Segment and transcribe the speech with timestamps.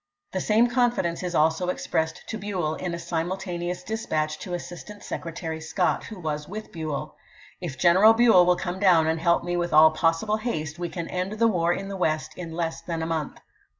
[0.31, 5.03] The same confidence is also ex pressed to Buell, in a simultaneous dispatch to Assistant
[5.03, 7.15] Secretary Scott, who was with Buell."
[7.61, 11.07] If General Buell will come down and help me with all possible haste we can
[11.07, 13.41] end the war in the West in less than a month."